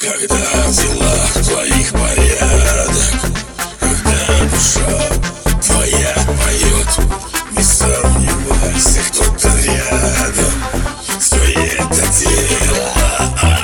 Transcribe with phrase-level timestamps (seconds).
[0.00, 0.36] Когда
[0.70, 1.12] дела
[1.42, 2.94] твоих порядок,
[3.80, 4.96] когда душа
[5.60, 6.90] твоя поет,
[7.50, 10.54] не сомневайся, кто-то рядом.
[11.18, 12.92] Все это дело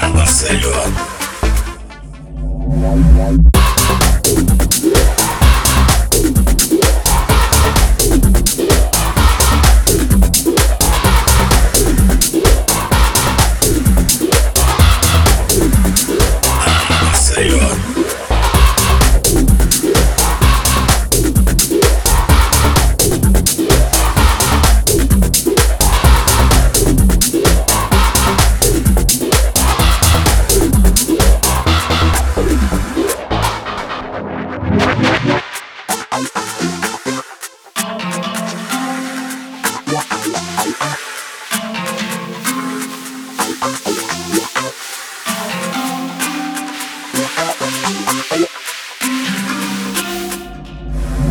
[0.03, 0.93] обосрет.